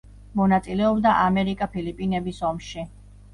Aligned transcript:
მონაწილეობდა 0.37 1.11
ამერიკა-ფილიპინების 1.25 2.41
ომში. 2.49 2.89